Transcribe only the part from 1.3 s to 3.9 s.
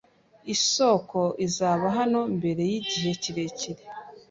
izaba hano mbere yigihe kirekire.